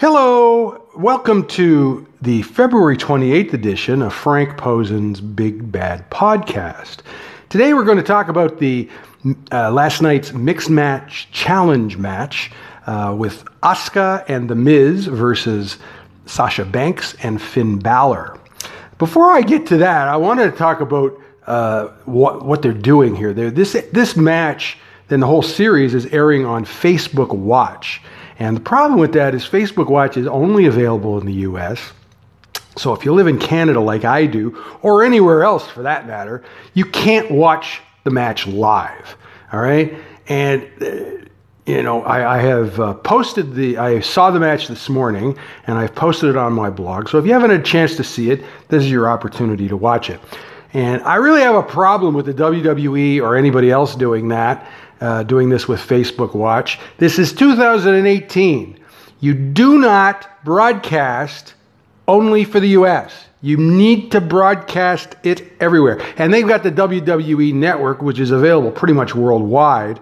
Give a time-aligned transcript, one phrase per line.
[0.00, 6.98] Hello, welcome to the February 28th edition of Frank Posen's Big Bad Podcast.
[7.48, 8.88] Today we're going to talk about the
[9.50, 12.52] uh, last night's mixed match challenge match
[12.86, 15.78] uh, with Asuka and The Miz versus
[16.26, 18.38] Sasha Banks and Finn Balor.
[18.98, 23.16] Before I get to that, I wanted to talk about uh, what what they're doing
[23.16, 23.32] here.
[23.32, 28.00] They're, this this match, then the whole series is airing on Facebook Watch.
[28.38, 31.92] And the problem with that is Facebook Watch is only available in the US.
[32.76, 36.44] So if you live in Canada like I do, or anywhere else for that matter,
[36.74, 39.16] you can't watch the match live.
[39.52, 39.94] All right?
[40.28, 41.26] And, uh,
[41.66, 45.76] you know, I, I have uh, posted the, I saw the match this morning and
[45.76, 47.08] I've posted it on my blog.
[47.08, 49.76] So if you haven't had a chance to see it, this is your opportunity to
[49.76, 50.20] watch it.
[50.72, 55.22] And I really have a problem with the WWE or anybody else doing that uh,
[55.22, 56.78] doing this with Facebook Watch.
[56.98, 58.78] This is 2018.
[59.20, 61.54] You do not broadcast
[62.06, 63.26] only for the US.
[63.40, 66.00] You need to broadcast it everywhere.
[66.16, 70.00] And they've got the WWE network, which is available pretty much worldwide.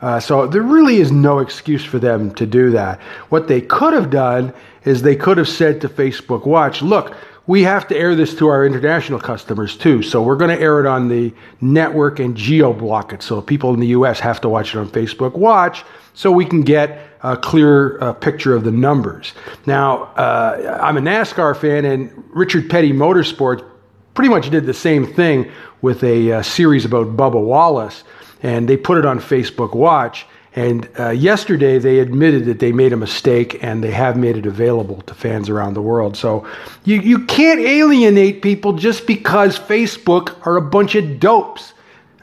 [0.00, 3.00] Uh, so there really is no excuse for them to do that.
[3.30, 7.14] What they could have done is they could have said to Facebook Watch, look,
[7.48, 10.02] we have to air this to our international customers too.
[10.02, 11.32] So we're going to air it on the
[11.62, 13.22] network and geo block it.
[13.22, 15.82] So people in the US have to watch it on Facebook Watch
[16.12, 19.32] so we can get a clear uh, picture of the numbers.
[19.64, 23.64] Now, uh, I'm a NASCAR fan, and Richard Petty Motorsports
[24.12, 28.04] pretty much did the same thing with a uh, series about Bubba Wallace,
[28.42, 30.26] and they put it on Facebook Watch.
[30.58, 34.44] And uh, yesterday they admitted that they made a mistake and they have made it
[34.44, 36.16] available to fans around the world.
[36.16, 36.48] So
[36.82, 41.74] you, you can't alienate people just because Facebook are a bunch of dopes.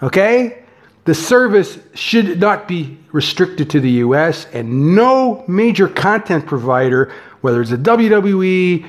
[0.03, 0.66] Okay?
[1.06, 7.61] The service should not be restricted to the US, and no major content provider, whether
[7.61, 8.86] it's a WWE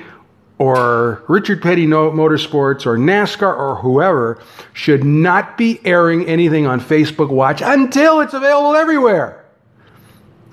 [0.59, 4.41] or Richard Petty Motorsports or NASCAR or whoever
[4.73, 9.45] should not be airing anything on Facebook Watch until it's available everywhere.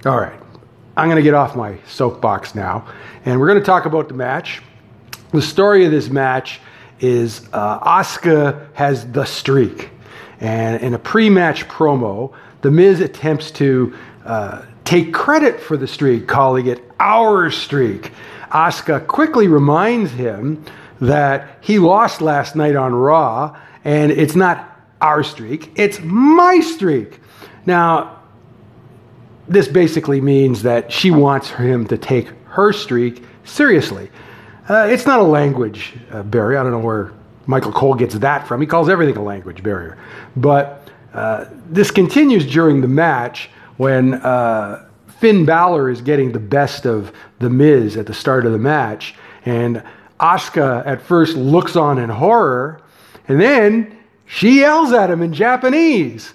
[0.04, 0.38] All right,
[0.96, 2.86] I'm going to get off my soapbox now,
[3.24, 4.60] and we're going to talk about the match.
[5.32, 6.60] The story of this match
[7.00, 9.88] is uh, Asuka has the streak,
[10.40, 13.94] and in a pre-match promo, The Miz attempts to
[14.26, 18.12] uh, take credit for the streak, calling it our streak.
[18.54, 20.64] Asuka quickly reminds him
[21.00, 24.70] that he lost last night on Raw, and it's not
[25.00, 27.20] our streak, it's my streak.
[27.66, 28.22] Now,
[29.48, 34.10] this basically means that she wants him to take her streak seriously.
[34.68, 36.58] Uh, it's not a language uh, barrier.
[36.58, 37.12] I don't know where
[37.46, 38.60] Michael Cole gets that from.
[38.60, 39.98] He calls everything a language barrier.
[40.36, 44.88] But uh, this continues during the match when uh,
[45.18, 49.14] Finn Balor is getting the best of The Miz at the start of the match.
[49.44, 49.82] And
[50.20, 52.80] Asuka at first looks on in horror,
[53.28, 56.34] and then she yells at him in Japanese.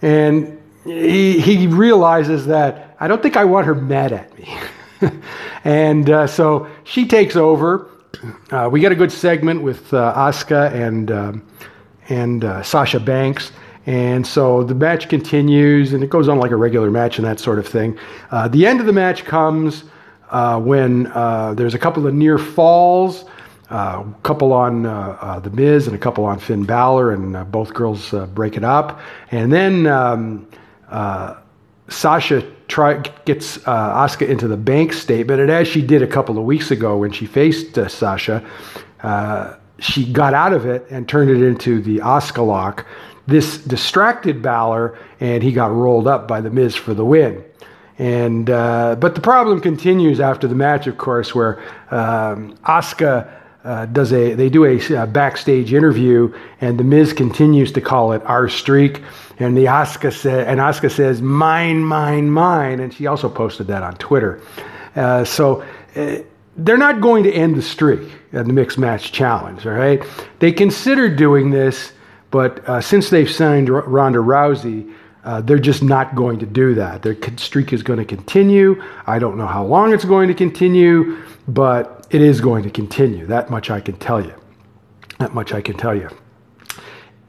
[0.00, 4.56] And he, he realizes that I don't think I want her mad at me.
[5.64, 7.88] and uh, so she takes over.
[8.50, 11.46] Uh, we get a good segment with uh, Asuka and, um,
[12.08, 13.52] and uh, Sasha Banks.
[13.86, 17.40] And so the match continues and it goes on like a regular match and that
[17.40, 17.98] sort of thing.
[18.30, 19.84] Uh, the end of the match comes
[20.30, 23.24] uh, when uh, there's a couple of near falls,
[23.70, 27.50] uh, a couple on uh, uh, The Miz and a couple on Finn Balor, and
[27.50, 29.00] both girls break it up.
[29.30, 30.46] And then um,
[31.88, 36.44] Sasha try, gets Asuka into the bank statement, and as she did a couple of
[36.44, 38.42] weeks ago when she faced Sasha,
[39.78, 42.86] she got out of it and turned it into the Asuka lock
[43.26, 47.44] this distracted Balor, and he got rolled up by The Miz for the win.
[47.98, 53.30] And uh, but the problem continues after the match, of course, where um, Asuka
[53.64, 58.12] uh, does a they do a, a, backstage interview, and the Miz continues to call
[58.12, 59.02] it our streak,
[59.38, 63.96] and the Asuka and Asuka says mine, mine, mine, and she also posted that on
[63.96, 64.40] Twitter.
[64.96, 65.64] Uh, so.
[65.94, 66.18] Uh,
[66.56, 70.02] they're not going to end the streak at the mixed match challenge, all right?
[70.38, 71.92] They considered doing this
[72.32, 74.92] but uh, since they've signed R- Ronda Rousey,
[75.22, 77.02] uh, they're just not going to do that.
[77.02, 78.82] Their streak is going to continue.
[79.06, 83.26] I don't know how long it's going to continue, but it is going to continue.
[83.26, 84.34] That much I can tell you.
[85.18, 86.08] That much I can tell you.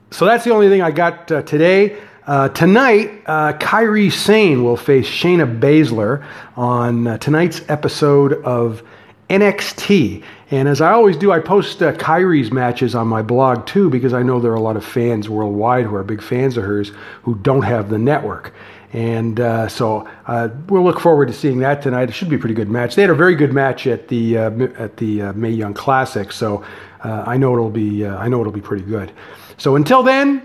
[0.10, 2.00] So that's the only thing I got uh, today.
[2.26, 6.26] Uh, tonight, uh, Kairi Sane will face Shayna Baszler
[6.56, 8.82] on uh, tonight's episode of
[9.30, 10.24] NXT.
[10.52, 14.14] And as I always do, I post uh, Kairi's matches on my blog too, because
[14.14, 16.92] I know there are a lot of fans worldwide who are big fans of hers
[17.24, 18.54] who don't have the network.
[18.92, 22.10] And uh, so uh, we'll look forward to seeing that tonight.
[22.10, 22.94] It should be a pretty good match.
[22.94, 26.32] They had a very good match at the uh, at the uh, Mae Young Classic,
[26.32, 26.64] so
[27.04, 29.12] uh, I know it'll be I know it'll be pretty good.
[29.58, 30.44] So until then,